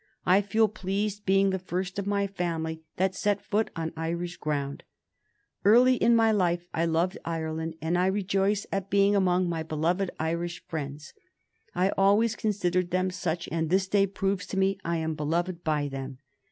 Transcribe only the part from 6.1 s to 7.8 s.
my life I loved Ireland,